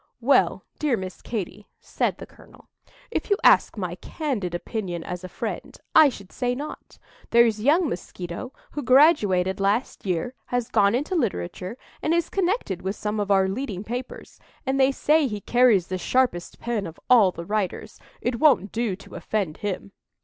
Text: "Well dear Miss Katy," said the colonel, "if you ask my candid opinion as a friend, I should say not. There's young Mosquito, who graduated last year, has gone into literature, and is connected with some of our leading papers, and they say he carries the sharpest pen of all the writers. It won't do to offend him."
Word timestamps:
"Well 0.19 0.63
dear 0.79 0.97
Miss 0.97 1.21
Katy," 1.21 1.67
said 1.79 2.17
the 2.17 2.25
colonel, 2.25 2.67
"if 3.11 3.29
you 3.29 3.37
ask 3.43 3.77
my 3.77 3.93
candid 3.93 4.55
opinion 4.55 5.03
as 5.03 5.23
a 5.23 5.29
friend, 5.29 5.77
I 5.93 6.09
should 6.09 6.31
say 6.31 6.55
not. 6.55 6.97
There's 7.29 7.61
young 7.61 7.87
Mosquito, 7.87 8.51
who 8.71 8.81
graduated 8.81 9.59
last 9.59 10.03
year, 10.03 10.33
has 10.47 10.69
gone 10.69 10.95
into 10.95 11.13
literature, 11.13 11.77
and 12.01 12.15
is 12.15 12.29
connected 12.29 12.81
with 12.81 12.95
some 12.95 13.19
of 13.19 13.29
our 13.29 13.47
leading 13.47 13.83
papers, 13.83 14.39
and 14.65 14.79
they 14.79 14.91
say 14.91 15.27
he 15.27 15.39
carries 15.39 15.85
the 15.85 15.99
sharpest 15.99 16.57
pen 16.59 16.87
of 16.87 16.99
all 17.07 17.31
the 17.31 17.45
writers. 17.45 17.99
It 18.21 18.39
won't 18.39 18.71
do 18.71 18.95
to 18.95 19.13
offend 19.13 19.57
him." 19.57 19.91